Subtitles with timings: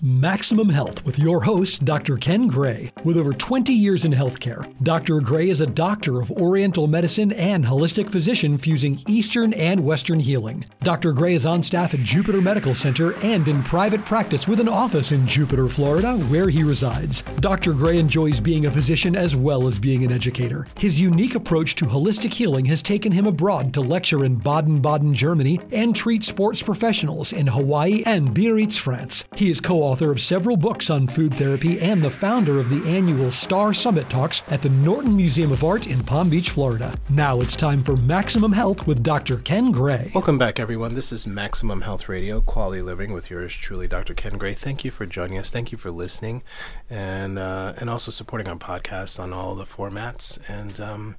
[0.00, 2.18] Maximum Health with your host, Dr.
[2.18, 2.92] Ken Gray.
[3.02, 5.20] With over 20 years in healthcare, Dr.
[5.20, 10.64] Gray is a doctor of Oriental medicine and holistic physician fusing Eastern and Western healing.
[10.84, 11.12] Dr.
[11.12, 15.10] Gray is on staff at Jupiter Medical Center and in private practice with an office
[15.10, 17.22] in Jupiter, Florida, where he resides.
[17.40, 17.72] Dr.
[17.72, 20.68] Gray enjoys being a physician as well as being an educator.
[20.78, 25.12] His unique approach to holistic healing has taken him abroad to lecture in Baden Baden,
[25.12, 29.24] Germany, and treat sports professionals in Hawaii and Biarritz, France.
[29.34, 32.86] He is co author of several books on food therapy and the founder of the
[32.86, 36.92] annual Star Summit Talks at the Norton Museum of Art in Palm Beach, Florida.
[37.08, 39.38] Now it's time for Maximum Health with Dr.
[39.38, 40.12] Ken Gray.
[40.14, 40.94] Welcome back, everyone.
[40.94, 44.12] This is Maximum Health Radio, Quality Living, with yours truly, Dr.
[44.12, 44.52] Ken Gray.
[44.52, 45.50] Thank you for joining us.
[45.50, 46.42] Thank you for listening,
[46.90, 50.38] and uh, and also supporting our podcast on all the formats.
[50.50, 51.16] And um,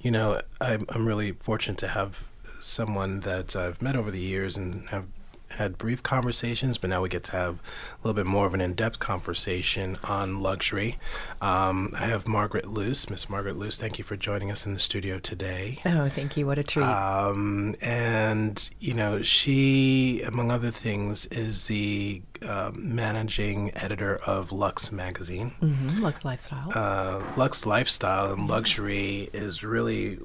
[0.00, 2.26] you know, I'm I'm really fortunate to have
[2.60, 5.04] someone that I've met over the years and have
[5.50, 8.60] had brief conversations, but now we get to have a little bit more of an
[8.60, 10.98] in-depth conversation on luxury.
[11.40, 13.78] Um, I have Margaret Luce, Miss Margaret Luce.
[13.78, 15.78] Thank you for joining us in the studio today.
[15.86, 16.46] Oh, thank you.
[16.46, 16.84] What a treat.
[16.84, 24.92] Um, and you know, she, among other things, is the uh, managing editor of Lux
[24.92, 25.52] Magazine.
[25.62, 26.02] Mm-hmm.
[26.02, 26.72] Lux Lifestyle.
[26.74, 30.18] Uh, Lux Lifestyle and luxury is really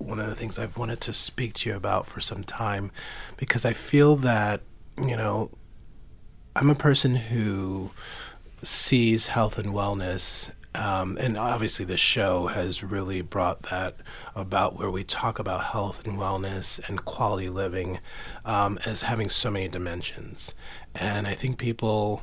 [0.00, 2.90] one of the things I've wanted to speak to you about for some time
[3.36, 4.62] because I feel that,
[4.98, 5.50] you know,
[6.56, 7.90] I'm a person who
[8.62, 10.52] sees health and wellness.
[10.74, 13.96] Um, and obviously, the show has really brought that
[14.36, 17.98] about where we talk about health and wellness and quality living
[18.44, 20.54] um, as having so many dimensions.
[20.94, 22.22] And I think people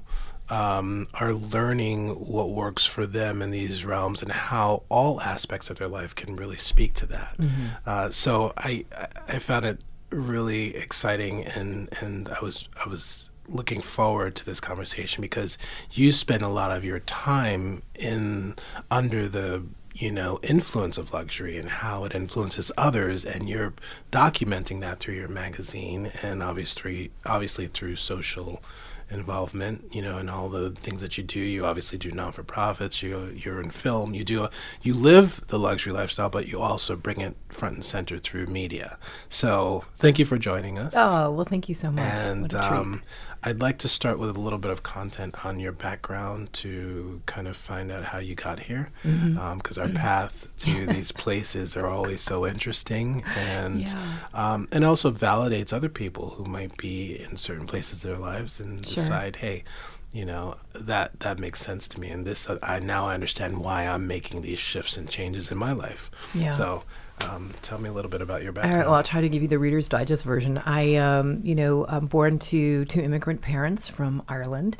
[0.49, 5.77] um, are learning what works for them in these realms and how all aspects of
[5.77, 7.37] their life can really speak to that.
[7.37, 7.65] Mm-hmm.
[7.85, 8.85] Uh, so I
[9.27, 14.59] I found it really exciting and and I was I was looking forward to this
[14.59, 15.57] conversation because
[15.91, 18.55] you spend a lot of your time in
[18.91, 23.73] under the you know influence of luxury and how it influences others and you're
[24.11, 28.61] documenting that through your magazine and obviously obviously through social
[29.09, 31.39] involvement, you know, and all the things that you do.
[31.39, 33.01] You obviously do non for profits.
[33.01, 34.13] You you're in film.
[34.13, 34.51] You do a,
[34.81, 38.97] you live the luxury lifestyle, but you also bring it front and center through media.
[39.29, 40.93] So thank you for joining us.
[40.95, 42.03] Oh well, thank you so much.
[42.03, 43.01] And um,
[43.47, 47.47] I'd like to start with a little bit of content on your background to kind
[47.47, 49.39] of find out how you got here, because mm-hmm.
[49.39, 54.17] um, our path to these places are always so interesting, and yeah.
[54.33, 58.59] um, and also validates other people who might be in certain places in their lives
[58.59, 58.95] and sure.
[58.95, 59.63] decide, hey,
[60.11, 63.59] you know that that makes sense to me, and this uh, I now I understand
[63.59, 66.11] why I'm making these shifts and changes in my life.
[66.33, 66.53] Yeah.
[66.53, 66.83] So
[67.21, 68.73] um, tell me a little bit about your background.
[68.73, 70.57] All right, well, I'll try to give you the Reader's Digest version.
[70.59, 74.77] I, um, you know, I'm born to two immigrant parents from Ireland,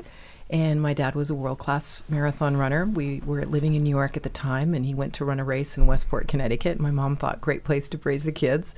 [0.50, 2.86] and my dad was a world class marathon runner.
[2.86, 5.44] We were living in New York at the time, and he went to run a
[5.44, 6.78] race in Westport, Connecticut.
[6.78, 8.74] My mom thought, great place to raise the kids.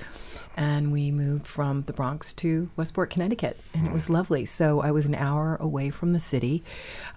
[0.57, 4.13] And we moved from the Bronx to Westport, Connecticut, and it was hmm.
[4.13, 4.45] lovely.
[4.45, 6.63] So I was an hour away from the city.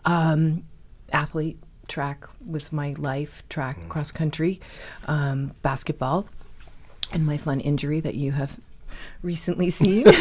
[0.05, 0.65] Um,
[1.13, 1.59] athlete,
[1.89, 3.89] track was my life track mm.
[3.89, 4.61] cross country
[5.07, 6.27] um, basketball
[7.13, 8.59] and my fun injury that you have
[9.23, 10.05] recently seen.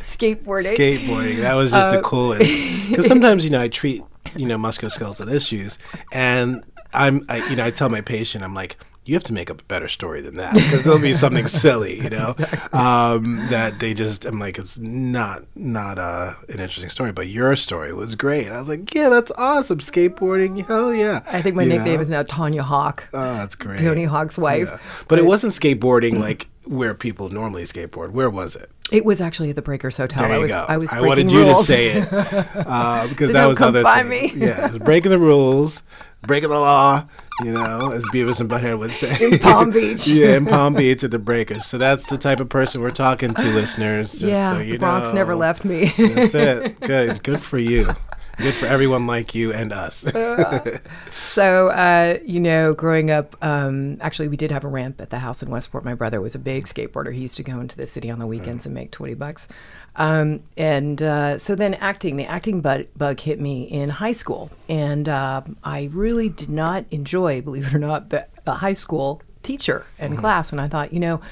[0.00, 0.76] Skateboarding.
[0.76, 2.50] Skateboarding that was just uh, the coolest.
[2.88, 4.04] Because sometimes you know i treat
[4.36, 5.76] you know musculoskeletal issues
[6.12, 6.64] and
[6.94, 8.76] i'm I, you know i tell my patient i'm like
[9.06, 12.00] you have to make up a better story than that because there'll be something silly,
[12.00, 12.78] you know, exactly.
[12.78, 14.24] um, that they just.
[14.24, 18.48] I'm like, it's not not uh, an interesting story, but your story was great.
[18.48, 19.78] I was like, yeah, that's awesome.
[19.78, 21.22] Skateboarding, hell yeah.
[21.26, 22.02] I think my you nickname know?
[22.02, 23.08] is now Tanya Hawk.
[23.12, 23.78] Oh, that's great.
[23.78, 24.68] Tony Hawk's wife.
[24.68, 24.78] Yeah.
[25.00, 28.10] But, but, it wasn't skateboarding like where people normally skateboard.
[28.10, 28.70] Where was it?
[28.90, 30.22] It was actually at the Breakers Hotel.
[30.22, 30.66] There you I was, go.
[30.68, 30.92] I was.
[30.92, 31.46] I wanted rules.
[31.46, 34.38] you to say it uh, because so that was come other find thing.
[34.38, 34.46] me.
[34.46, 35.82] yeah, breaking the rules,
[36.26, 37.06] breaking the law
[37.42, 39.16] you know, as Beavis and Butthead would say.
[39.20, 40.06] In Palm Beach.
[40.06, 41.66] yeah, in Palm Beach at the Breakers.
[41.66, 44.22] So that's the type of person we're talking to, listeners.
[44.22, 45.14] yeah, so the Bronx know.
[45.14, 45.92] never left me.
[45.98, 46.80] that's it.
[46.80, 47.22] Good.
[47.22, 47.90] Good for you.
[48.38, 50.04] Good for everyone like you and us.
[50.06, 50.78] uh,
[51.18, 55.18] so, uh, you know, growing up, um, actually, we did have a ramp at the
[55.18, 55.84] house in Westport.
[55.84, 57.14] My brother was a big skateboarder.
[57.14, 59.48] He used to go into the city on the weekends and make 20 bucks.
[59.96, 64.50] Um, and uh, so then acting, the acting bug, bug hit me in high school.
[64.68, 69.22] And uh, I really did not enjoy, believe it or not, the, the high school
[69.42, 70.20] teacher and mm-hmm.
[70.20, 70.52] class.
[70.52, 71.22] And I thought, you know,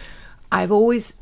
[0.51, 1.13] I've always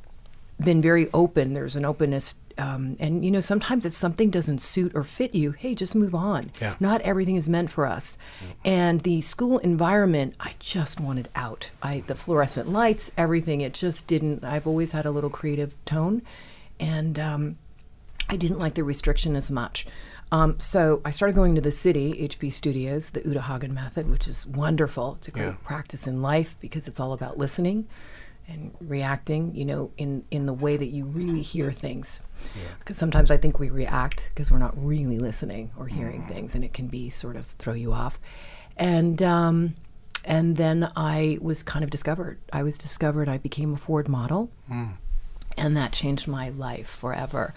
[0.60, 1.54] been very open.
[1.54, 5.52] There's an openness um, and you know sometimes if something doesn't suit or fit you
[5.52, 6.75] hey just move on yeah.
[6.81, 8.52] not everything is meant for us mm-hmm.
[8.64, 14.06] and the school environment i just wanted out i the fluorescent lights everything it just
[14.06, 16.22] didn't i've always had a little creative tone
[16.81, 17.56] and um,
[18.28, 19.87] i didn't like the restriction as much
[20.32, 24.26] Um, so I started going to the city, HB Studios, the Uta Hagen method, which
[24.26, 25.16] is wonderful.
[25.19, 25.56] It's a great Yeah.
[25.62, 27.87] practice in life because it's all about listening
[28.48, 32.20] and reacting, you know, in, in the way that you really hear things.
[32.78, 36.64] Because sometimes I think we react because we're not really listening or hearing things, and
[36.64, 38.18] it can be sort of throw you off.
[38.76, 39.74] And um,
[40.24, 42.38] and then I was kind of discovered.
[42.52, 43.28] I was discovered.
[43.28, 44.50] I became a Ford model
[45.56, 47.54] and that changed my life forever.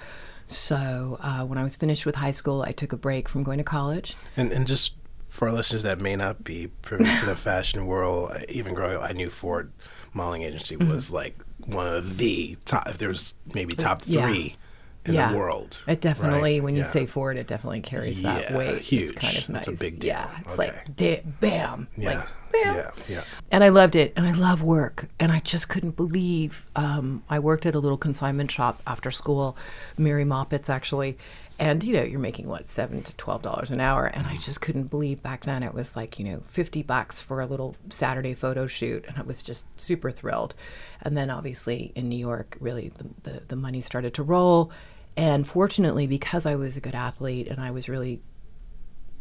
[0.48, 3.58] So uh, when I was finished with high school, I took a break from going
[3.58, 4.16] to college.
[4.38, 4.94] And and just
[5.28, 9.04] for our listeners that may not be privy to the fashion world, even growing up,
[9.04, 9.72] I knew Ford
[10.16, 10.92] Modeling Agency Mm-hmm.
[10.92, 11.36] was like
[11.66, 12.88] one of the top.
[12.90, 14.26] If there was maybe top yeah.
[14.28, 14.56] three
[15.06, 15.78] in yeah, the world.
[15.88, 16.64] It definitely, right?
[16.64, 16.88] when you Yeah.
[16.88, 18.82] say Ford, it definitely carries that weight.
[18.82, 19.04] huge.
[19.04, 19.68] It's kind of nice.
[19.68, 20.08] It's a big deal.
[20.08, 20.72] Yeah, it's Okay.
[20.98, 22.28] like bam, yeah, like
[22.64, 22.76] bam.
[22.76, 23.24] yeah, yeah.
[23.52, 26.66] And I loved it, and I love work, and I just couldn't believe.
[26.76, 29.58] Um, I worked at a little consignment shop after school,
[29.98, 31.18] Mary Moppet's actually,
[31.60, 34.62] and you know you're making what seven to twelve dollars an hour, and I just
[34.62, 38.34] couldn't believe back then it was like you know fifty bucks for a little Saturday
[38.34, 40.56] photo shoot, and I was just super thrilled.
[41.02, 44.72] And then obviously in New York, really the the, the money started to roll,
[45.16, 48.22] and fortunately because I was a good athlete and I was really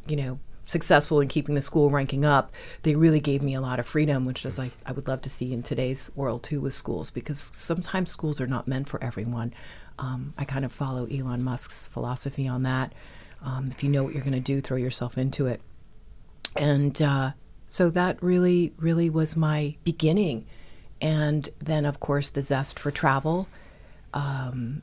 [0.06, 2.52] you know successful in keeping the school ranking up
[2.82, 5.30] they really gave me a lot of freedom which is like i would love to
[5.30, 9.52] see in today's world too with schools because sometimes schools are not meant for everyone.
[9.98, 12.92] Um, i kind of follow elon musk's philosophy on that.
[13.42, 15.60] Um, if you know what you're going to do throw yourself into it.
[16.56, 17.32] And uh,
[17.66, 20.46] so that really really was my beginning.
[21.00, 23.48] And then of course the zest for travel.
[24.12, 24.82] Um,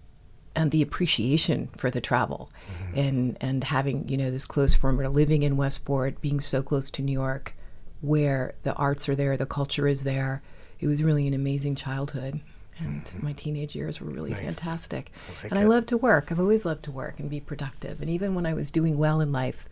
[0.56, 2.50] and the appreciation for the travel
[2.94, 7.02] and and having you know this close perimeter living in westport being so close to
[7.02, 7.54] new york
[8.02, 10.42] where the arts are there the culture is there.
[10.80, 12.42] It was really an amazing childhood
[12.80, 15.12] and my teenage years were really fantastic.
[15.44, 16.32] Like and i love to work.
[16.32, 18.02] I've always loved to work and be productive.
[18.02, 19.70] And even when i was doing well in life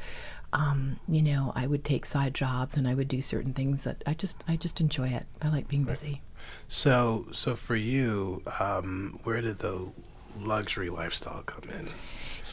[0.52, 4.04] um, you know i would take side jobs and i would do certain things that
[4.08, 5.26] i just i just enjoy it.
[5.42, 6.22] I like being busy.
[6.68, 9.92] So, so for you, um, where did the
[10.46, 11.86] luxury lifestyle come in?
[11.88, 11.92] you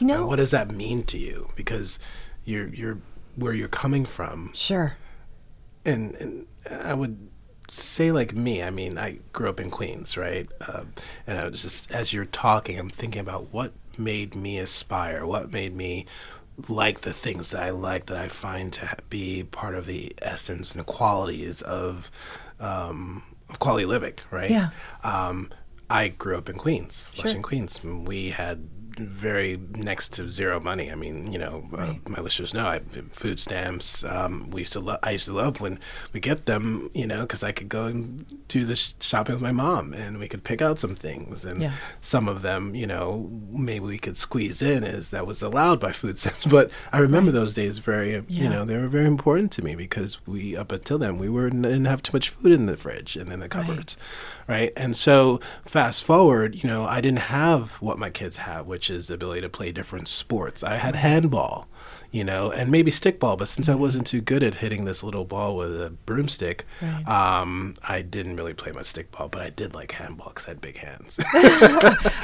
[0.01, 1.49] And know what does that mean to you?
[1.55, 1.99] Because
[2.45, 2.97] you're you're
[3.35, 4.97] where you're coming from, sure
[5.85, 7.29] and and I would
[7.71, 8.61] say like me.
[8.61, 10.47] I mean, I grew up in Queens, right?
[10.67, 10.93] Um,
[11.25, 15.51] and I was just as you're talking, I'm thinking about what made me aspire, what
[15.51, 16.05] made me
[16.67, 20.71] like the things that I like, that I find to be part of the essence
[20.71, 22.11] and the qualities of
[22.59, 24.49] um, of quality living, right?
[24.49, 24.69] Yeah.
[25.03, 25.51] Um,
[25.89, 27.23] I grew up in Queens, Sure.
[27.25, 27.83] Washington, Queens.
[27.83, 28.67] We had
[28.99, 30.91] very next to zero money.
[30.91, 32.79] I mean, you know, uh, my listeners know I
[33.11, 34.03] food stamps.
[34.03, 34.79] Um, we used to.
[34.79, 35.79] Lo- I used to love when
[36.13, 39.43] we get them, you know, because I could go and do the sh- shopping with
[39.43, 41.73] my mom, and we could pick out some things, and Yeah.
[42.01, 45.91] some of them, you know, maybe we could squeeze in as that was allowed by
[45.91, 46.45] food stamps.
[46.57, 50.25] But I remember those days very, you know, they were very important to me because
[50.25, 53.31] we up until then we were didn't have too much food in the fridge and
[53.31, 54.36] in the cupboards, right?
[54.47, 59.07] And so fast forward, you know, I didn't have what my kids have, which is
[59.07, 60.63] the ability to play different sports.
[60.63, 61.67] I had handball,
[62.11, 65.25] you know, and maybe stickball, but since I wasn't too good at hitting this little
[65.25, 67.07] ball with a broomstick, Right.
[67.07, 70.61] um, I didn't really play much stickball, but I did like handball because I had
[70.61, 71.19] big hands.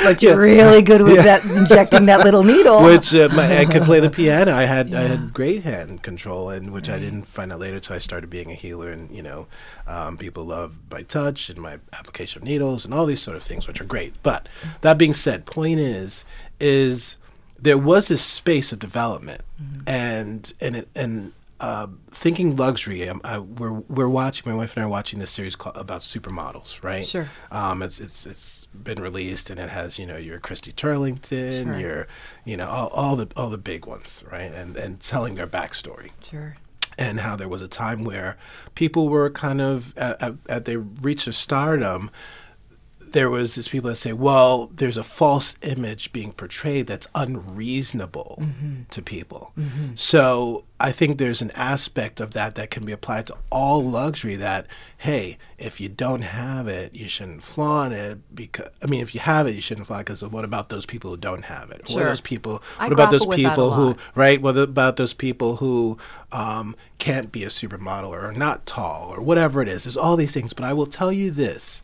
[0.04, 3.84] but you're really good with that injecting that little needle which uh, my, I could
[3.84, 4.54] play the piano.
[4.54, 7.82] I had I had great hand control, and which I didn't find out later.
[7.82, 9.48] So I started being a healer, and you know,
[9.88, 13.44] um, people love my touch and my application of needles and all these sort of
[13.44, 14.14] things, which are great.
[14.24, 14.48] But
[14.82, 16.24] that being said, point is,
[16.60, 17.18] is
[17.64, 19.42] there was this space of development,
[19.88, 21.34] and and it, and.
[21.60, 24.52] Uh, thinking luxury, um, I, we're we're watching.
[24.52, 27.06] My wife and I are watching this series called, about supermodels, right?
[27.08, 27.30] Sure.
[27.52, 31.80] Um, it's it's it's been released and it has you know your Christy Turlington, Sure.
[31.80, 32.08] your
[32.44, 34.52] you know all, all the all the big ones, right?
[34.52, 36.58] And and telling their backstory sure
[36.98, 38.36] and how there was a time where
[38.76, 42.12] people were kind of at, at, at they reached a stardom.
[43.14, 48.42] There was this people that say, well, there's a false image being portrayed that's unreasonable
[48.90, 49.54] to people.
[49.96, 54.36] So I think there's an aspect of that that can be applied to all luxury.
[54.36, 54.68] That
[54.98, 58.20] hey, if you don't have it, you shouldn't flaunt it.
[58.36, 60.02] Because I mean, if you have it, you shouldn't flaunt.
[60.02, 60.06] It.
[60.20, 61.82] Because what about those people who don't have it?
[61.82, 62.02] What Sure.
[62.02, 62.62] are those people?
[62.80, 64.42] I what about those grapple with that a people who right?
[64.42, 65.98] What about those people who
[66.32, 69.84] um, can't be a supermodel or are not tall or whatever it is?
[69.84, 71.82] There's all these things, but I will tell you this: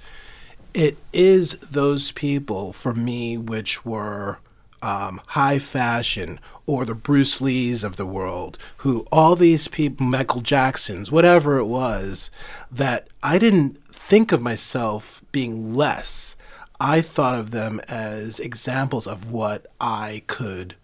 [0.73, 4.39] it is those people for me which were
[4.81, 10.41] um, high fashion or the Bruce Lees of the world, who all these people, Michael
[10.41, 12.29] Jacksons, whatever it was,
[12.71, 16.35] that I didn't think of myself being less.
[16.79, 20.75] I thought of them as examples of what I could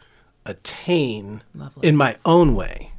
[0.46, 1.88] attain Lovely.
[1.88, 2.92] in my own way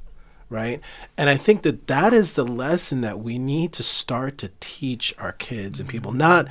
[0.49, 0.81] right?
[1.17, 5.15] And i think that that is the lesson that we need to start to teach
[5.19, 6.13] our kids and people.
[6.13, 6.47] Not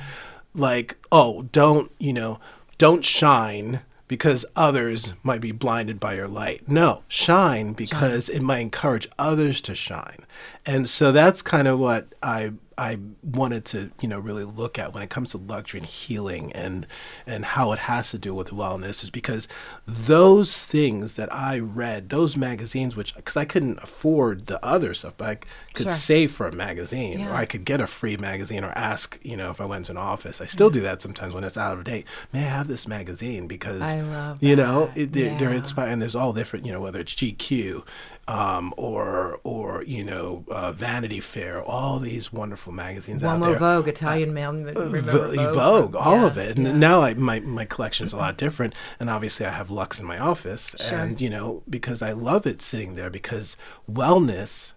[0.54, 2.40] like oh don't you know
[2.78, 6.68] don't shine because others might be blinded by your light.
[6.68, 10.24] No shine because it might encourage others to shine.
[10.64, 14.92] And so that's kind of what i I wanted to, you know, really look at
[14.92, 16.86] when it comes to luxury and healing and
[17.26, 19.48] and how it has to do with wellness is because
[19.86, 25.14] those things that I read, those magazines, which because I couldn't afford the other stuff,
[25.16, 25.34] but I
[25.74, 25.92] could Sure.
[25.94, 27.30] save for a magazine, Yeah.
[27.30, 29.92] or I could get a free magazine, or ask, you know, if I went to
[29.92, 30.40] an office.
[30.40, 32.04] I still do that sometimes when it's out of date.
[32.32, 36.02] May I have this magazine because I love you know it, they're, they're inspired, and
[36.02, 37.84] there's all different, you know, whether it's GQ
[38.28, 43.56] um, or or you know uh, Vanity Fair, all these wonderful magazines out there.
[43.56, 44.52] Vogue, Italian Mail.
[44.52, 45.54] Remember Vogue?
[45.54, 46.56] Vogue, all Yeah, of it.
[46.56, 46.72] And yeah.
[46.76, 50.18] now I, my my collection's a lot different, and obviously I have Lux in my
[50.18, 50.98] office, Sure.
[50.98, 53.56] and you know because I love it sitting there because
[53.90, 54.72] wellness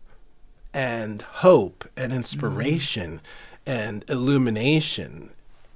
[0.73, 3.21] and hope and inspiration
[3.65, 5.31] and illumination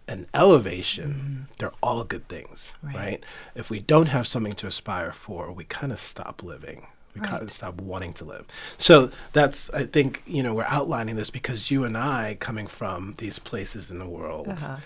[0.08, 2.96] and elevation they're all good things right.
[2.96, 3.26] Right.
[3.56, 7.34] if we don't have something to aspire for we kind of stop living we kind
[7.34, 7.42] Right.
[7.44, 8.46] of stop wanting to live
[8.78, 13.16] so that's i think you know we're outlining this because you and i coming from
[13.18, 14.78] these places in the world Uh-huh.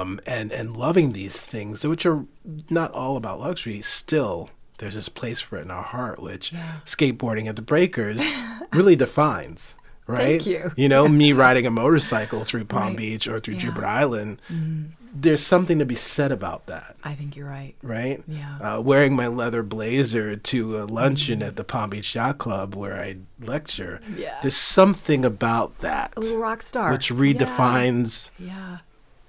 [0.00, 2.24] um, and and loving these things which are
[2.70, 6.74] not all about luxury still there's this place for it in our heart which Yeah.
[6.84, 8.20] skateboarding at the breakers
[8.72, 9.74] really defines
[10.06, 10.72] right Thank you.
[10.76, 12.96] you know me riding a motorcycle through palm Right.
[12.96, 13.60] beach or through Yeah.
[13.60, 14.40] Jupiter island
[15.14, 17.74] there's something to be said about that I think you're right.
[17.82, 18.22] right?
[18.28, 18.58] Yeah.
[18.76, 21.48] Uh, wearing my leather blazer to a luncheon Mm-hmm.
[21.48, 24.00] at the Palm Beach Yacht Club where I lecture.
[24.16, 24.36] Yeah.
[24.42, 26.92] There's something about that A little rock star.
[26.92, 27.16] which Yeah.
[27.16, 28.78] redefines Yeah.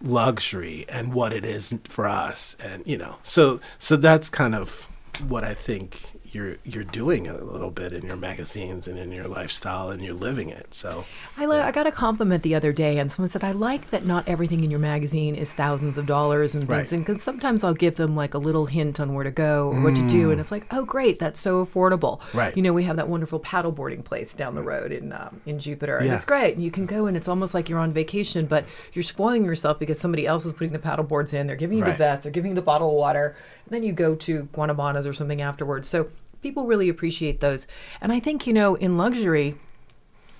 [0.01, 4.87] luxury and what it is for us, and you know, so so that's kind of
[5.27, 9.27] what I think you're you're doing a little bit in your magazines and in your
[9.27, 10.67] lifestyle, and you're living it.
[10.73, 11.05] So
[11.37, 14.05] I, lo- I got a compliment the other day, and someone said, I like that
[14.05, 16.91] not everything in your magazine is thousands of dollars and things.
[16.91, 16.97] Right.
[16.97, 19.81] And 'cause sometimes I'll give them like a little hint on where to go or
[19.81, 20.31] what to do.
[20.31, 22.19] And it's like, oh, great, that's so affordable.
[22.19, 22.33] Mm.
[22.37, 22.55] Right.
[22.57, 25.97] You know, we have that wonderful paddleboarding place down the road in, um, in Jupiter.
[25.97, 26.15] And Yeah.
[26.15, 26.55] it's great.
[26.55, 29.79] And you can go, and it's almost like you're on vacation, but you're spoiling yourself
[29.79, 31.47] because somebody else is putting the paddleboards in.
[31.47, 31.97] They're giving you the Right.
[31.97, 33.35] vest, they're giving you the bottle of water.
[33.65, 35.87] And then you go to Guanabanas or something afterwards.
[35.87, 36.07] So
[36.41, 37.67] people really appreciate those.
[38.01, 39.55] And I think, you know, in luxury,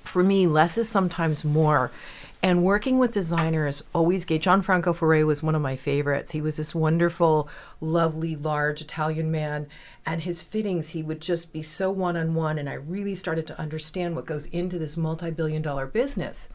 [0.04, 1.92] for me, less is sometimes more.
[2.42, 4.44] And working with designers always gave.
[4.64, 6.32] Franco Ferre was one of my favorites.
[6.32, 7.50] He was this wonderful,
[7.82, 9.68] lovely, large Italian man.
[10.06, 12.58] And his fittings, he would just be so one on one.
[12.58, 16.48] And I really started to understand what goes into this multi billion dollar business.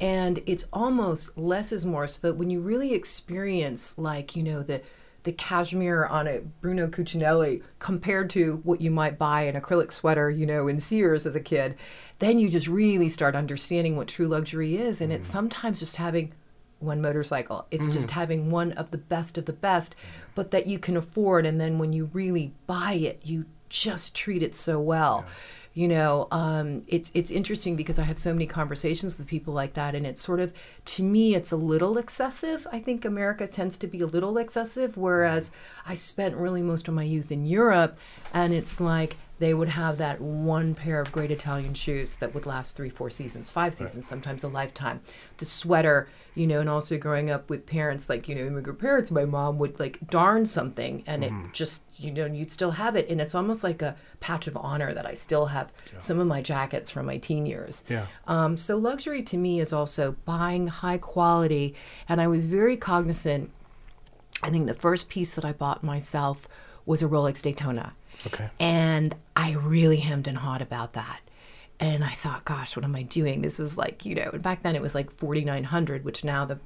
[0.00, 2.08] And it's almost less is more.
[2.08, 4.82] So that when you really experience, like, you know, the
[5.24, 10.30] the cashmere on a Brunello Cucinelli compared to what you might buy an acrylic sweater,
[10.30, 11.76] you know, in Sears as a kid,
[12.18, 15.00] then you just really start understanding what true luxury is.
[15.00, 15.38] And it's mm-hmm.
[15.38, 16.32] sometimes just having
[16.80, 17.66] one motorcycle.
[17.70, 18.18] It's just mm-hmm.
[18.18, 19.94] having one of the best of the best,
[20.34, 21.46] but that you can afford.
[21.46, 25.24] And then when you really buy it, you just treat it so well.
[25.74, 29.72] You know, um, it's it's interesting because I have so many conversations with people like
[29.74, 30.52] that, and it's sort of
[30.86, 32.66] to me, it's a little excessive.
[32.70, 35.50] I think America tends to be a little excessive, whereas
[35.86, 37.96] I spent really most of my youth in Europe,
[38.34, 42.46] and it's like they would have that one pair of great Italian shoes that would
[42.46, 45.00] last three, four seasons, five seasons, sometimes a lifetime.
[45.38, 49.10] The sweater, you know, and also growing up with parents like, you know, immigrant parents,
[49.10, 53.08] my mom would like darn something and it just, you know, you'd still have it.
[53.08, 56.40] And it's almost like a patch of honor that I still have some of my
[56.40, 57.82] jackets from my teen years.
[57.88, 58.06] Yeah.
[58.28, 61.74] Um, so luxury to me is also buying high quality.
[62.08, 63.50] And I was very cognizant.
[64.40, 66.46] I think the first piece that I bought myself
[66.86, 67.94] was a Rolex Daytona.
[68.26, 68.48] Okay.
[68.60, 71.20] And I really hemmed and hawed about that.
[71.80, 73.42] And I thought, gosh, what am I doing?
[73.42, 76.60] This is like, you know, and back then it was like 4900 which now the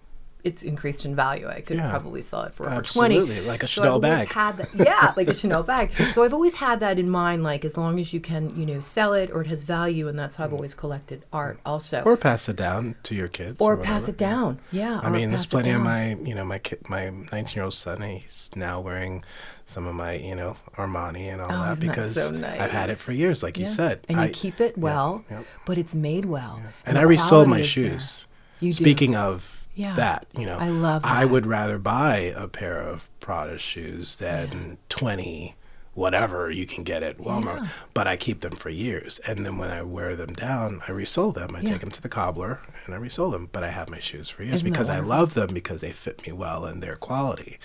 [0.47, 1.49] it's increased in value.
[1.49, 1.91] I could Yeah.
[1.91, 3.41] probably sell it for over Absolutely, 20.
[3.49, 4.33] like a So Chanel bag.
[4.33, 5.91] Had that, yeah, like a Chanel bag.
[6.13, 8.79] So I've always had that in mind, like as long as you can, you know,
[8.79, 10.55] sell it or it has value, and that's how I've mm.
[10.55, 12.03] always collected art also.
[12.05, 13.57] Or pass it down to your kids.
[13.59, 13.83] Or whatever.
[13.95, 14.61] pass it down.
[14.71, 15.01] Yeah.
[15.03, 18.01] I mean, there's plenty of my, you know, my kid, my 19 year old son.
[18.03, 19.25] He's now wearing
[19.67, 22.71] some of my, you know, Armani and all Oh, that isn't that because so I've
[22.71, 24.01] had it for years, like you said.
[24.09, 25.45] And you I- keep it well, yep.
[25.65, 26.63] but it's made well.
[26.85, 27.91] And the I resold my quality is there.
[27.99, 28.27] shoes.
[28.61, 28.85] You do.
[28.85, 29.95] Speaking of Yeah.
[29.97, 34.79] that, you know, I love I would rather buy a pair of Prada shoes than
[34.89, 35.55] 20
[35.95, 37.69] whatever you can get at Walmart, Yeah.
[37.95, 39.19] but I keep them for years.
[39.27, 41.57] And then when I wear them down, I resole them.
[41.57, 41.71] I Yeah.
[41.73, 43.49] take them to the cobbler and I resole them.
[43.51, 46.27] But I have my shoes for years Isn't because I love them because they fit
[46.27, 47.59] me well and they're quality.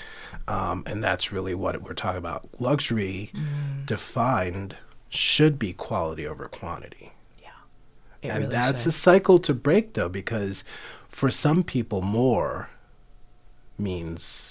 [0.47, 2.47] Um, and that's really what we're talking about.
[2.59, 3.85] Luxury Mm.
[3.85, 4.77] defined
[5.09, 7.11] should be quality over quantity.
[8.21, 8.89] It and really that's should.
[8.89, 10.63] a cycle to break though because
[11.11, 12.69] for some people more
[13.77, 14.50] means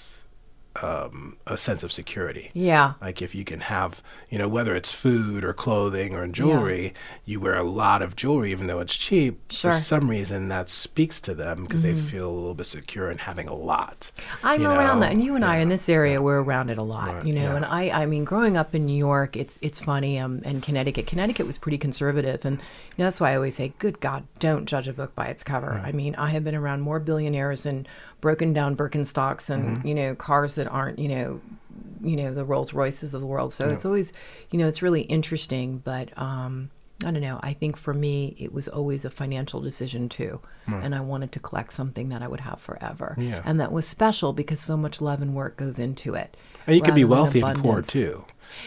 [0.81, 2.93] um, a sense of security yeah.
[3.01, 6.93] like if you can have you know whether it's food or clothing or jewelry
[7.25, 9.71] you wear a lot of jewelry even though it's cheap Sure.
[9.71, 9.77] Mm-hmm.
[9.79, 13.17] for some reason that speaks to them because they feel a little bit secure in
[13.17, 14.11] having a lot
[14.43, 15.05] I'm around know?
[15.05, 17.33] that, and you and I in this area we're around it a lot, Right, you
[17.33, 17.41] know.
[17.41, 17.55] yeah.
[17.57, 20.19] And I, I mean, growing up in New York, it's it's funny.
[20.19, 22.63] Um, and Connecticut, Connecticut was pretty conservative, and you
[22.97, 25.81] know, that's why I always say, "Good God, don't judge a book by its cover."
[25.83, 27.87] I mean, I have been around more billionaires and
[28.21, 29.87] broken down Birkenstocks and Mm-hmm.
[29.87, 31.41] you know cars that aren't you know,
[32.01, 33.51] you know the Rolls Royces of the world.
[33.51, 34.13] So it's always,
[34.51, 36.09] you know, it's really interesting, but.
[36.17, 36.69] um
[37.03, 37.39] I don't know.
[37.41, 40.39] I think for me, it was always a financial decision too.
[40.67, 43.15] And I wanted to collect something that I would have forever.
[43.17, 43.41] Yeah.
[43.43, 46.37] And that was special because so much love and work goes into it.
[46.67, 48.23] and you can be wealthy and poor too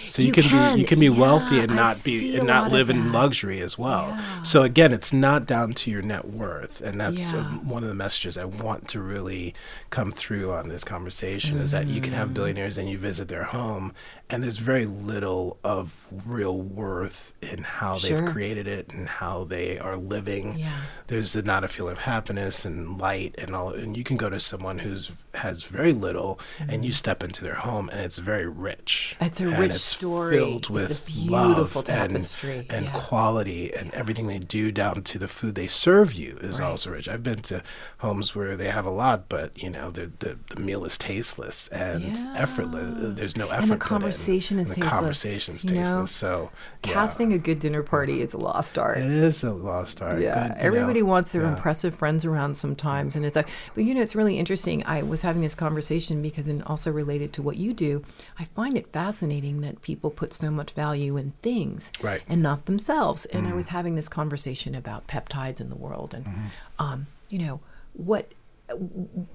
[0.08, 2.70] so you, You can, can, be you can be wealthy and not be and not
[2.72, 4.42] live in luxury as well Yeah.
[4.42, 7.44] so again it's not down to your net worth and that's uh, Yeah.
[7.70, 9.54] one of the messages i want to really
[9.90, 12.16] come through on this conversation is that you can Mm.
[12.16, 13.92] have billionaires and you visit their home
[14.30, 15.92] and there's very little of
[16.24, 18.20] real worth in how Sure.
[18.20, 20.70] they've created it and how they are living Yeah.
[21.08, 24.40] there's not a feeling of happiness and light and all and you can go to
[24.40, 26.38] someone who's has very little
[26.68, 29.24] and you step into their home and it's very rich Mm-hmm.
[29.26, 30.36] It's a rich it's story.
[30.36, 32.92] filled with love and, tapestry, and yeah.
[32.92, 36.66] quality and everything they do down to the food they serve you is Right.
[36.70, 37.62] also rich i've been to
[37.98, 41.68] homes where they have a lot but you know the the, the meal is tasteless
[41.68, 42.34] and Yeah.
[42.36, 46.06] effortless uh, there's no effort And the conversation is the tasteless, conversation's you know?
[46.06, 46.50] so
[46.86, 46.92] yeah.
[46.92, 48.98] Casting a good dinner party is a lost art.
[48.98, 51.54] it is a lost art Yeah, Good, everybody know, wants their yeah.
[51.54, 54.82] impressive friends around sometimes, and it's like, but you know, it's really interesting.
[54.86, 58.02] I was having this conversation because, and also related to what you do,
[58.38, 62.22] I find it fascinating that people put so much value in things, Right.
[62.28, 63.24] and not themselves.
[63.26, 63.52] And Mm-hmm.
[63.52, 66.46] I was having this conversation about peptides in the world, and Mm-hmm.
[66.78, 67.60] um, you know,
[67.94, 68.30] what.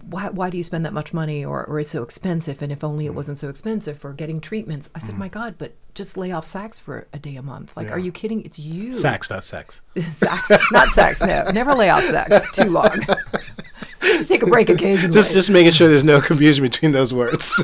[0.10, 2.84] Why, why do you spend that much money or, or it's so expensive and if
[2.84, 3.13] only Mm-hmm.
[3.13, 6.45] it wasn't so expensive for getting treatments i said my god but just lay off
[6.45, 9.82] Saks for a day a month like are you kidding it's you sex not sex
[10.13, 11.21] sex, not sex.
[11.21, 12.49] No, never lay off sex.
[12.53, 12.89] Too long.
[12.91, 15.13] it's good to take a break occasionally.
[15.13, 17.62] just just making sure there's no confusion between those words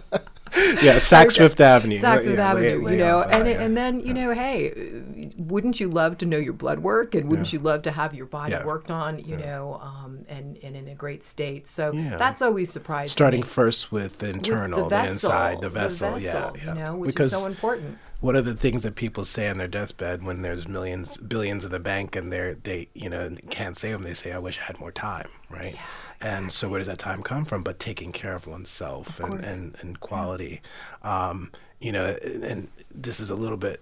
[0.56, 3.62] yeah Saks Fifth Avenue Saks yeah, Fifth lay- Avenue, lay you know, and that, yeah.
[3.62, 5.02] and then you know, hey,
[5.36, 8.26] wouldn't you love to know your blood work, and wouldn't you love to have your
[8.26, 8.64] body Yeah.
[8.64, 11.66] worked on, you know, um, and and in a great state?
[11.66, 12.16] So Yeah.
[12.16, 13.12] that's always surprising.
[13.12, 13.46] starting me.
[13.46, 16.74] first with the internal, the, vessel, inside, the vessel, yeah, vessel, yeah.
[16.74, 17.98] you know, which because is so important.
[18.20, 21.70] one of the things that people say on their deathbed when there's millions, billions in
[21.70, 24.64] the bank, and they're they, you know, can't save them, they say, "I wish I
[24.64, 25.76] had more time," right?
[26.24, 27.62] And so, where does that time come from?
[27.62, 30.60] But taking care of oneself and, and and quality,
[31.02, 33.80] um, you know, and, and this is a little bit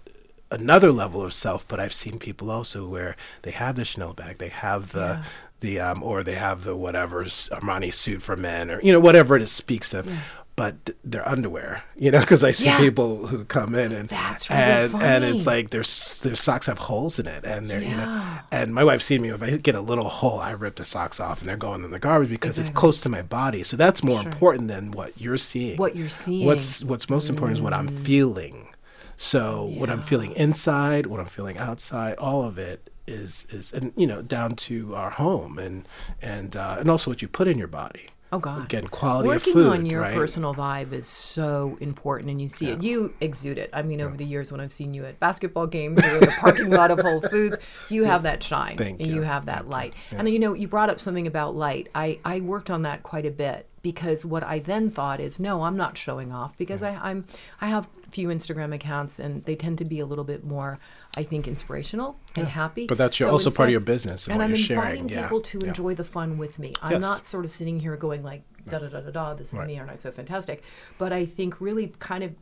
[0.51, 1.67] another level of self.
[1.69, 5.25] But I've seen people also where they have the Chanel bag, they have the Yeah.
[5.61, 9.37] the um, or they have the whatever Armani suit for men, or you know, whatever
[9.37, 10.19] it is speaks to them.
[10.61, 12.77] But th- their underwear, you know, because I see Yeah.
[12.79, 15.85] people who come in and That's really and and it's like their
[16.23, 18.09] their socks have holes in it, and they're you know,
[18.53, 21.19] and my wife's seen me if I get a little hole, I rip the socks
[21.19, 23.63] off, and they're going in the garbage because it's close to my body.
[23.63, 25.79] So that's more important than what you're seeing.
[25.79, 26.45] What you're seeing.
[26.47, 28.69] What's what's most important is what I'm feeling.
[29.17, 33.95] So what I'm feeling inside, what I'm feeling outside, all of it is is and
[33.97, 35.89] you know down to our home and
[36.21, 38.09] and uh, and also what you put in your body.
[38.33, 38.65] Oh God!
[38.65, 40.15] Again, quality Working of food, on your right?
[40.15, 42.83] personal vibe is so important, and you see it.
[42.83, 43.71] You exude it.
[43.73, 46.35] I mean, over the years when I've seen you at basketball games or in the
[46.39, 49.23] parking lot of Whole Foods, you have that shine Thank and you you.
[49.23, 49.95] have that light.
[50.13, 51.89] And you know, you brought up something about light.
[51.95, 55.63] I I worked on that quite a bit because what I then thought is, no,
[55.63, 57.25] I'm not showing off because I, I'm
[57.61, 60.79] I have a few Instagram accounts and they tend to be a little bit more,
[61.17, 62.87] I think, inspirational and happy.
[62.87, 65.09] But that's your- So also part of your business and and I'm you're sharing, inviting
[65.09, 65.69] yeah, people to yeah.
[65.69, 66.73] enjoy the fun with me.
[66.83, 67.01] I'm Yes.
[67.01, 69.35] not sort of sitting here going like da da da da da.
[69.35, 69.67] This is Right.
[69.67, 70.63] me, aren't I so fantastic?
[70.99, 72.33] But I think really kind of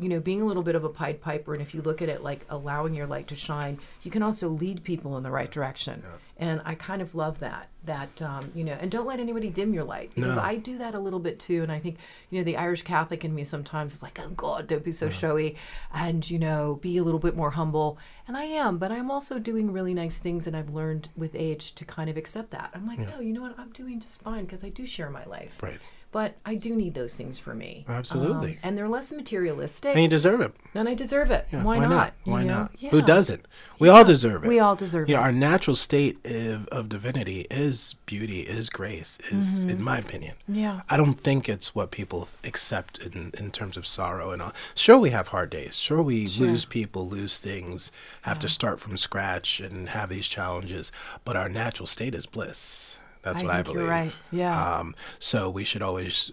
[0.00, 2.08] you know being a little bit of a pied piper, and if you look at
[2.08, 5.50] it like allowing your light to shine, you can also lead people in the right
[5.50, 6.02] direction.
[6.38, 7.68] And I kind of love that.
[7.84, 10.42] That um, you know, and don't let anybody dim your light because No.
[10.42, 11.62] I do that a little bit too.
[11.62, 11.96] And I think
[12.30, 15.08] you know the Irish Catholic in me sometimes is like, oh God, don't be so
[15.08, 15.56] showy,
[15.94, 17.98] and you know, be a little bit more humble.
[18.28, 21.74] And I am, but I'm also doing really nice things, and I've learned with age
[21.76, 22.70] to kind of accept that.
[22.74, 25.24] I'm like, no, you know what, I'm doing just fine because I do share my
[25.26, 25.62] life.
[25.62, 25.78] Right.
[26.16, 27.84] But I do need those things for me.
[27.86, 28.52] Absolutely.
[28.52, 29.90] Um, and they're less materialistic.
[29.92, 30.54] And you deserve it.
[30.74, 31.46] and I deserve it.
[31.52, 32.14] Yeah, why, not?
[32.24, 32.60] you Why know?
[32.60, 32.70] not?
[32.78, 32.88] Yeah.
[32.88, 33.44] Who doesn't?
[33.78, 34.48] We all deserve it.
[34.48, 35.24] We all deserve Yeah, it.
[35.24, 39.68] our natural state of, of divinity is beauty, is grace, is Mm-hmm.
[39.68, 40.36] in my opinion.
[40.48, 40.80] Yeah.
[40.88, 44.54] I don't think it's what people accept in, in terms of sorrow and all.
[44.74, 45.74] Sure, we have hard days.
[45.76, 50.90] Sure, we lose people, lose things, have to start from scratch and have these challenges.
[51.26, 52.85] But our natural state is bliss.
[53.26, 53.80] That's I what I believe.
[53.80, 54.12] you're right.
[54.30, 54.78] Yeah.
[54.78, 56.30] Um, so we should always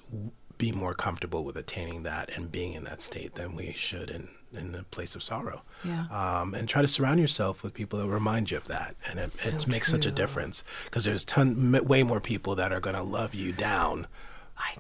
[0.59, 4.29] be more comfortable with attaining that and being in that state than we should in
[4.55, 5.63] in the place of sorrow.
[5.83, 6.05] Yeah.
[6.11, 9.31] Um, and try to surround yourself with people that remind you of that, and it,
[9.31, 12.79] So it makes such a difference because there's ton m- way more people that are
[12.79, 14.05] going to love you down.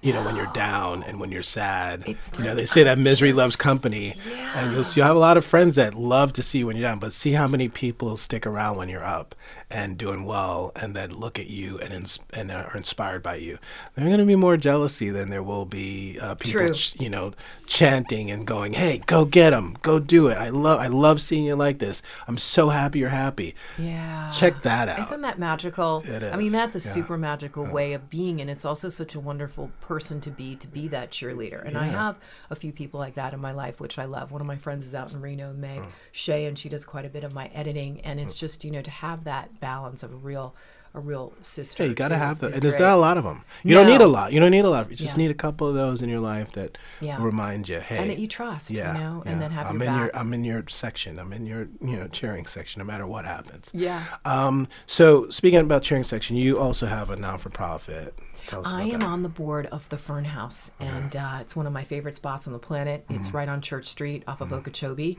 [0.01, 2.03] You know, when you're down and when you're sad.
[2.07, 4.15] It's you know, they say that misery just- loves company.
[4.55, 6.87] And you'll, you'll have a lot of friends that love to see you when you're
[6.87, 9.33] down, but see how many people stick around when you're up
[9.69, 13.57] and doing well and then look at you and, ins- and are inspired by you.
[13.95, 17.33] There's going to be more jealousy than there will be uh, people, ch- you know,
[17.65, 20.37] chanting and going, hey, go get them, go do it.
[20.37, 22.01] I love, I love seeing you like this.
[22.27, 23.55] I'm so happy you're happy.
[23.79, 24.31] Yeah.
[24.35, 25.07] Check that out.
[25.07, 26.03] Isn't that magical?
[26.05, 26.93] It I mean, that's a yeah.
[26.93, 30.67] super magical way of being, and it's also such a wonderful person to be to
[30.67, 31.63] be that cheerleader.
[31.65, 32.17] And I have
[32.49, 34.31] a few people like that in my life, which I love.
[34.31, 35.81] One of my friends is out in Reno, Meg
[36.11, 38.01] Shea, and she does quite a bit of my editing.
[38.01, 40.55] And it's just you know to have that balance of a real
[40.95, 41.81] a real sister.
[41.81, 42.53] Yeah, you got to have that.
[42.61, 43.43] there's not a lot of them.
[43.63, 44.31] You don't need a lot.
[44.31, 44.91] You don't need a lot.
[44.91, 45.23] You just Yeah.
[45.23, 47.17] need a couple of those in your life that Yeah.
[47.19, 49.31] remind you, hey, and that you trust, yeah, you know, yeah.
[49.31, 49.99] and then have I'm your in back.
[50.13, 51.17] your I'm in your section.
[51.17, 53.71] I'm in your you know cheering section, no matter what happens.
[53.73, 54.03] yeah.
[54.23, 54.67] Um.
[54.85, 58.15] So speaking about cheering section, you also have a non for profit.
[58.51, 59.05] I am that.
[59.05, 62.47] on the board of the Fern House, and uh, it's one of my favorite spots
[62.47, 63.05] on the planet.
[63.09, 63.37] It's Mm-hmm.
[63.37, 65.17] right on Church Street off of Okeechobee,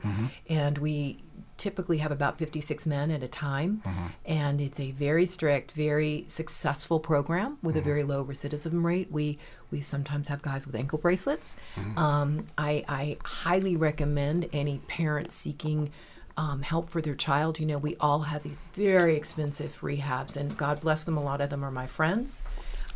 [0.49, 1.23] and we
[1.57, 4.05] typically have about 56 men at a time, Mm-hmm.
[4.25, 7.89] and it's a very strict, very successful program with a Mm-hmm.
[7.89, 9.11] very low recidivism rate.
[9.11, 9.39] We
[9.71, 11.55] we sometimes have guys with ankle bracelets.
[11.75, 11.97] Mm-hmm.
[11.97, 15.91] Um, I, I highly recommend any parent seeking
[16.37, 17.59] um, help for their child.
[17.59, 21.41] You know, we all have these very expensive rehabs, and God bless them, a lot
[21.41, 22.43] of them are my friends.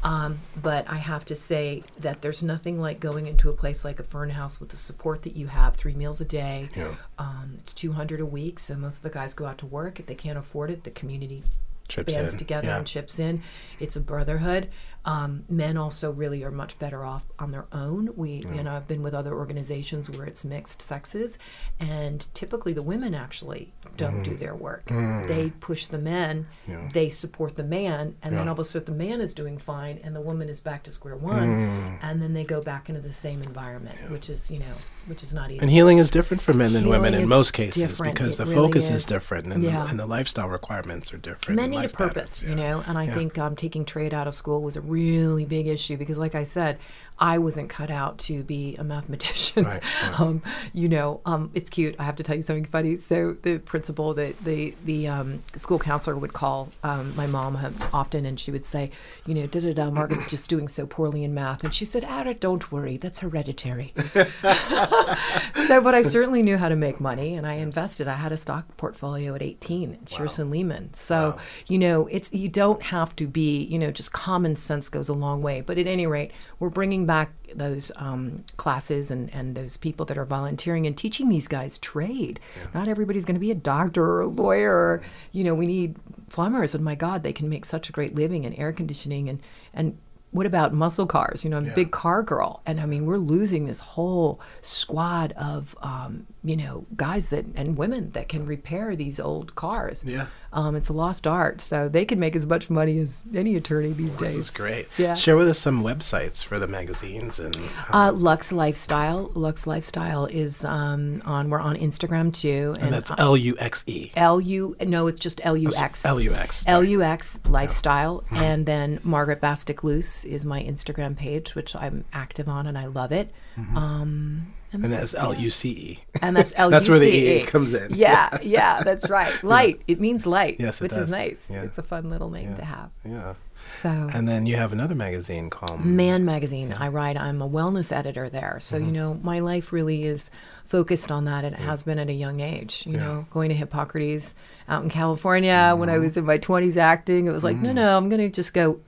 [0.04, 4.00] Um, but I have to say that there's nothing like going into a place like
[4.00, 6.70] a Fern House with the support that you have, three meals a day.
[6.76, 6.96] Yeah.
[7.18, 10.00] Um, it's 200 a week, so most of the guys go out to work.
[10.00, 11.44] If they can't afford it, the community
[11.90, 12.78] Chips bands in, together yeah.
[12.78, 13.42] and chips in.
[13.80, 14.70] It's a brotherhood.
[15.06, 18.10] Um, men also really are much better off on their own.
[18.18, 21.38] We, you know, I've been with other organizations where it's mixed sexes,
[21.80, 24.86] and typically the women actually don't do their work.
[24.88, 26.72] They push the men, Mm.
[26.72, 26.90] Yeah.
[26.94, 30.00] they support the man, and then all of a sudden the man is doing fine,
[30.04, 32.00] and the woman is back to square one, Mm.
[32.04, 34.76] and then they go back into the same environment, which is, you know,
[35.08, 35.60] which is not easy.
[35.62, 38.14] And healing is different for men than women in most cases different.
[38.16, 38.92] because It the really focus is.
[38.98, 39.06] is.
[39.06, 39.84] different and, Yeah.
[39.86, 41.56] the, and the lifestyle requirements are different.
[41.56, 43.16] men need a purpose, patterns, you know, and I Yeah.
[43.16, 46.44] think um, taking trade out of school was a really big issue because, like I
[46.44, 46.80] said,
[47.20, 49.66] I wasn't cut out to be a mathematician.
[49.66, 50.20] Right, right.
[50.20, 50.42] Um,
[50.74, 51.96] you know, um, it's cute.
[52.00, 52.96] I have to tell you something funny.
[52.96, 57.58] So the principal, the the the um, school counselor would call um, my mom
[57.94, 58.92] often, and she would say,
[59.26, 62.04] you know, da da da, Margaret's just doing so poorly in math, and she said,
[62.04, 63.94] Ada, don't worry, that's hereditary.
[64.14, 68.08] so, but I certainly knew how to make money, and I invested.
[68.08, 70.94] I had a stock portfolio at 18 at Shearson Lehman.
[70.94, 75.10] So, you know, it's you don't have to be, you know, just common sense goes
[75.10, 75.62] a long way.
[75.62, 80.18] But at any rate, we're bringing back those um, classes and and those people that
[80.20, 82.40] are volunteering and teaching these guys trade.
[82.76, 84.72] Not everybody's going to be a doctor or a lawyer.
[84.72, 85.96] Or, you know, we need
[86.30, 89.40] plumbers, and my God, they can make such a great living in air conditioning and
[89.74, 89.98] and
[90.32, 91.44] what about muscle cars?
[91.44, 95.32] You know, I'm a big car girl, and I mean, we're losing this whole squad
[95.34, 100.04] of, um, you know, guys that and women that can repair these old cars.
[100.06, 100.28] Yeah.
[100.54, 101.62] um, it's a lost art.
[101.62, 104.38] So they can make as much money as any attorney these This days.
[104.38, 104.88] is great.
[104.98, 105.14] Yeah.
[105.14, 107.58] Share with us some websites for the magazines and
[107.92, 109.32] Uh, Lux Lifestyle.
[109.36, 111.50] Lux Lifestyle is um, on.
[111.50, 114.12] We're on Instagram too, and that's L U X E.
[114.16, 114.76] L U.
[114.86, 116.06] No, it's just L U X.
[116.06, 116.64] L U X.
[116.68, 122.06] L U X lifestyle, and then Margaret Bastick Luce is my Instagram page, which I'm
[122.14, 123.32] active on, and I love it.
[123.76, 125.34] Um, and, And that's L.
[125.34, 126.00] U C E.
[126.22, 126.80] And that's L U C E.
[126.80, 127.94] That's where the E comes in.
[127.94, 129.44] Yeah, yeah, that's right.
[129.44, 129.82] Light.
[129.88, 131.06] It means light, Yes, it which does.
[131.06, 131.50] is nice.
[131.52, 131.64] Yeah.
[131.64, 132.92] It's a fun little name to have.
[133.04, 133.34] Yeah.
[133.82, 133.90] So.
[133.90, 136.74] And then you have another magazine called Man Magazine.
[136.74, 137.18] I write.
[137.18, 138.58] I'm a wellness editor there.
[138.62, 138.86] So Mm-hmm.
[138.88, 140.32] you know, my life really is
[140.66, 142.84] focused on that, and it has been at a young age.
[142.88, 144.34] You know, going to Hippocrates
[144.68, 146.04] out in California when I Mm-hmm.
[146.04, 147.26] was in my 20s acting.
[147.28, 148.80] It was like, no, no, I'm going to just go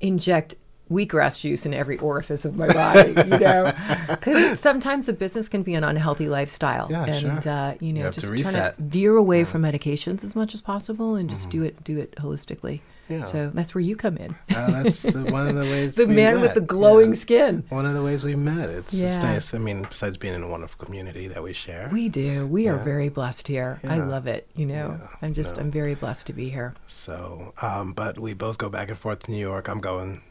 [0.00, 0.54] inject
[0.90, 3.10] wheatgrass juice in every orifice of my body.
[3.10, 3.72] you know,
[4.08, 7.52] because sometimes a business can be an unhealthy lifestyle, Yeah, and sure.
[7.52, 8.52] uh, you know, have to just reset.
[8.52, 11.98] trying to veer away from medications as much as possible, and just do it, do
[11.98, 12.80] it holistically.
[13.08, 13.24] Yeah.
[13.24, 14.36] So that's where you come in.
[14.54, 15.96] Uh, that's the- one of the ways.
[15.96, 17.16] the we man with the glowing yeah.
[17.16, 17.64] skin.
[17.68, 18.68] One of the ways we met.
[18.70, 19.16] It's, Yeah.
[19.16, 19.54] it's nice.
[19.54, 21.88] I mean, besides being in a wonderful community that we share.
[21.92, 22.46] We do.
[22.46, 23.80] We are very blessed here.
[23.82, 24.46] I love it.
[24.54, 25.08] You know, Yeah.
[25.22, 25.62] I'm just, No.
[25.62, 26.74] I'm very blessed to be here.
[26.86, 29.66] So, um, but we both go back and forth to New York.
[29.68, 30.22] I'm going,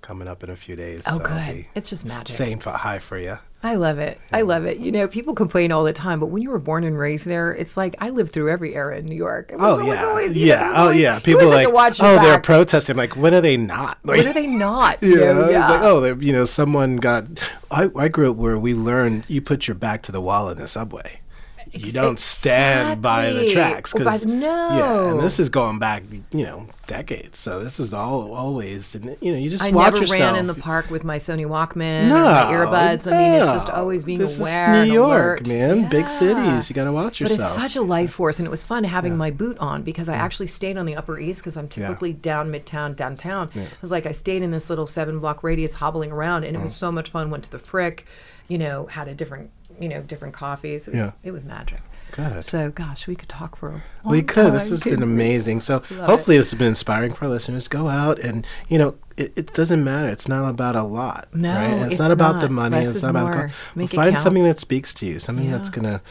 [0.00, 1.02] coming up in a few days.
[1.06, 1.66] Oh, so good.
[1.74, 2.36] It's just magic.
[2.36, 3.38] Saying f- hi for you.
[3.62, 4.18] I love it.
[4.32, 4.78] I love it.
[4.78, 7.52] You know, people complain all the time, but when you were born and raised there,
[7.52, 9.50] it's like I lived through every era in New York.
[9.52, 11.18] It was Oh always- yeah, always, know, yeah, oh always- yeah.
[11.18, 12.96] People like, had to watch oh, they're protesting.
[12.96, 13.98] Like, when are they not?
[14.02, 14.98] Like, When are they not?
[15.02, 17.26] Yeah, You know, it's like, oh, you know, someone got.
[17.70, 20.56] I, I grew up where we learned you put your back to the wall in
[20.58, 21.20] the subway.
[21.72, 26.44] You don't stand by the tracks because the- yeah, and this is going back, you
[26.44, 27.38] know, decades.
[27.38, 30.10] So this is all always, and you know, you just I never yourself.
[30.20, 33.06] ran in the park with my Sony Walkman no, my earbuds.
[33.06, 34.82] I mean, it's just always being this aware.
[34.82, 35.46] Is New York, alert.
[35.48, 36.68] man, big cities.
[36.68, 37.38] You got to watch yourself.
[37.38, 40.08] But it's such a life force, and it was fun having my boot on because
[40.08, 43.50] I actually stayed on the Upper East because I'm typically down Midtown, downtown.
[43.54, 46.60] It was like I stayed in this little seven block radius, hobbling around, and it
[46.60, 46.64] Mm.
[46.64, 47.30] was so much fun.
[47.30, 48.06] Went to the Frick,
[48.48, 50.86] you know, had a different, you know, different coffees.
[50.86, 51.10] It was, Yeah.
[51.24, 51.80] it was magic.
[52.12, 52.44] Good.
[52.44, 54.52] So, gosh, we could talk for a long We could.
[54.52, 55.60] This time, has been amazing.
[55.60, 57.68] So Love hopefully this has been inspiring for our listeners.
[57.68, 60.08] Go out and you know it, it doesn't matter.
[60.08, 61.28] It's not about a lot.
[61.32, 61.74] No, right?
[61.82, 62.76] It's, it's not about the money.
[62.78, 63.48] Less it's not about the more.
[63.48, 64.22] co- Make it find count.
[64.24, 65.20] something that speaks to you.
[65.20, 66.02] Something that's gonna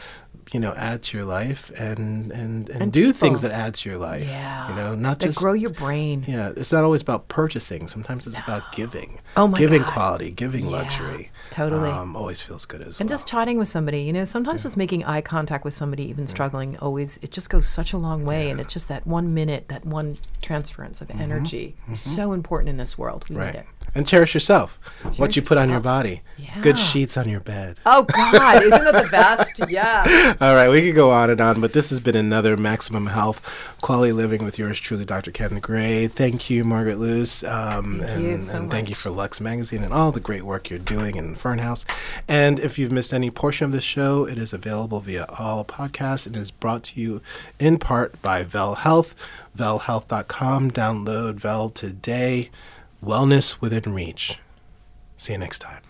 [0.52, 3.88] you know add to your life and and and, And do things that add to
[3.88, 4.26] your life.
[4.28, 4.68] Yeah.
[4.68, 6.24] You know, not that just grow your brain.
[6.26, 7.88] yeah, it's not always about purchasing.
[7.88, 9.20] Sometimes it's about giving.
[9.36, 9.92] Oh my giving God.
[9.92, 11.30] quality, giving Yeah, luxury.
[11.50, 11.90] totally.
[11.90, 13.00] Um, always feels good as And well.
[13.00, 16.26] And just chatting with somebody, you know, sometimes just making eye contact with somebody, even
[16.26, 18.50] struggling, always it just goes such a long way.
[18.50, 22.76] And it's just that one minute, that one transference of energy is so important in
[22.76, 23.24] this world.
[23.28, 23.44] We Mm-hmm.
[23.44, 23.54] right.
[23.54, 23.66] need it.
[23.94, 24.78] And cherish yourself.
[25.16, 25.82] what you put on your yourself.
[25.82, 26.22] body.
[26.62, 27.76] Good sheets on your bed.
[27.86, 29.60] Oh God, isn't it the best?
[29.70, 30.34] Yeah.
[30.40, 33.40] All right, we could go on and on, but this has been another Maximum Health
[33.82, 35.30] Quality Living with yours truly, Dr.
[35.30, 36.08] Ken Gray.
[36.08, 37.44] Thank you, Margaret Luce.
[37.44, 40.42] Um, Thank and you so and thank you for Lux Magazine and all the great
[40.42, 41.84] work you're doing in Fern House.
[42.26, 46.26] And if you've missed any portion of the show, it is available via all podcasts
[46.26, 47.20] and is brought to you
[47.58, 49.14] in part by Vel Health,
[49.56, 50.70] velhealth.com.
[50.70, 52.50] Download Vel today.
[53.02, 54.38] Wellness within reach.
[55.16, 55.89] See you next time.